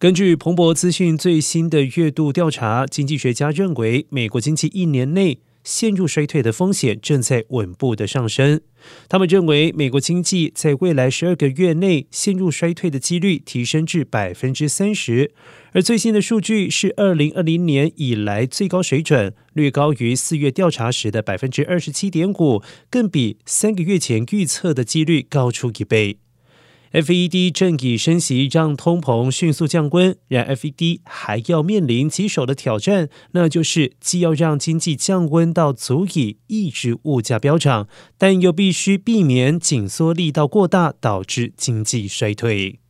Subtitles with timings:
[0.00, 5.40] 根据彭博资讯最新的月度调查，经济学家认为，美国经济一年内。
[5.62, 8.62] 陷入衰退的风险正在稳步的上升。
[9.10, 15.32] 他们认为，美国经济在未来十二个月内陷入衰退的几率提升至百分之三十。
[15.72, 26.16] 而最新的数据是二零二零年以来最高水准，略高于四月调查时的百分之二十七点五，更比三个月前预测的几率高出一倍。
[26.92, 37.86] FED 正以升息让通膨迅速降温，然 FED 还要面临棘手的挑战，那就是既要让经济降温到足以抑制物价飙涨，
[38.18, 42.80] 但又必须避免紧缩力道过大，导致经济衰退。